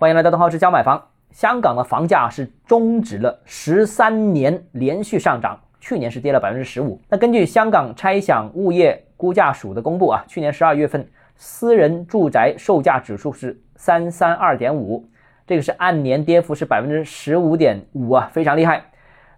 [0.00, 1.08] 欢迎来到东浩之家买房。
[1.30, 6.98] 香港的房价是终止了十三年连续上涨，去年是跌了百分之十五。
[7.06, 15.06] 那根据香港拆想物业估价署的公布啊，去年十二月份私人住宅售价指数是三三二点五，
[15.46, 18.82] 这个是按年跌幅是百分之十五点五啊，非常厉害。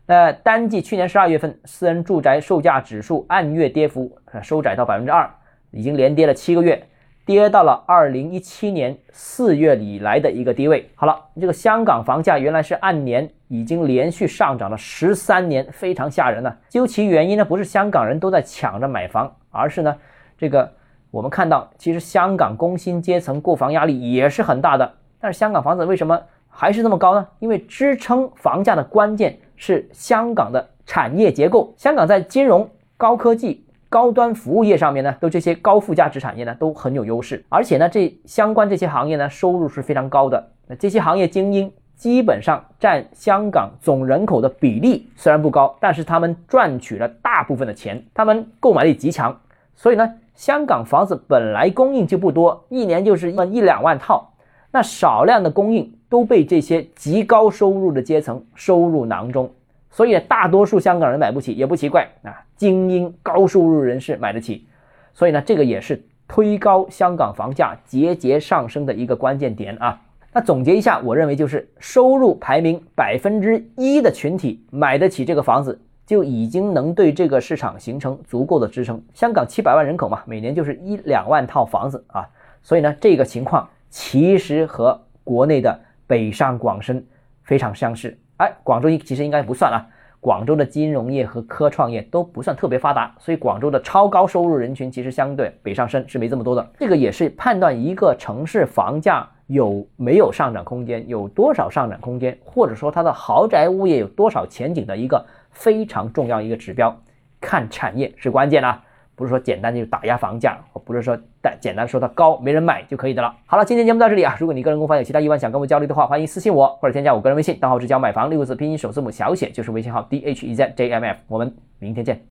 [0.07, 5.29] 那单季去年十二月份私人住宅售价指数按月跌幅收窄到百分之二，
[5.73, 6.87] 已经连跌了七个月。
[7.25, 10.91] 跌到了二零一七年四月以来的一个低位。
[10.97, 16.53] 好了，这个香港房价原来是按年已经连续上涨了十三年，非常吓人呢。
[16.69, 19.97] 究其原因呢，不是香港人都在抢着买房，而是呢，
[20.37, 20.69] 这个
[21.13, 24.93] 我们看到，其实香港工薪阶层购房压力也是很大的。
[25.21, 27.29] 但是香港房子为什么还是这么高呢？
[27.39, 31.73] 因为支撑房价的关键是香港的产业结构。
[31.77, 33.65] 香港在金融、高科技。
[33.93, 40.49] 高端服务业上面呢，都这些高附加值产业呢都很有优势，而且呢，这相关这些行业呢收入是非常高的。
[40.67, 49.39] 那这些行业精英基本上占香港总人口的比例虽然不高，但是他们赚取了大部分的钱，他们购买力极强。
[49.75, 54.33] 所以呢，香港房子本来供应就不多，一年就是一两万套，
[54.71, 59.51] 那少量的供应都被这些极高收入的阶层收入囊中。
[59.93, 64.67] 所以大多数香港人买不起也不奇怪啊，精英高收入人士买得起，
[65.13, 70.01] 所以呢，这个也是推高香港房价节节上升的一个关键点啊。
[70.33, 78.99] 那总结一下，我认为就是收入排名百分之一的群体买得起这个房子，就已经能对这个市场形成足够的支撑。
[79.13, 82.27] 香港七百万人口嘛，每年就是一两万套房子啊，
[82.63, 87.05] 所以呢，这个情况其实和国内的北上广深
[87.43, 88.17] 非常相似。
[88.43, 89.87] 哎，广州其实应该不算啊，
[90.19, 96.73] 广州的金融业和科创业都不算特别发达，所以广州的超高收入人群其实相对北上深是没这么多的。
[96.81, 107.01] 这个也是判断一个城市房价有没有上涨空间，有多少上涨空间，或者说它的豪宅物业有多少前景的一个非常重要一个指标。
[107.41, 108.83] 看产业是关键啊。
[109.23, 113.33] 不是说简单就打压房价，不是说单简单说它高没人买就可以的了。
[113.47, 122.21] 好了，今天节目到这里啊，如果你个人购房有其他疑问想跟我交流的话，欢迎私信我或者添加我个人微信，账号是教买房六个字拼音首字母小写就是微信号 d h e z j m f，我们明天见。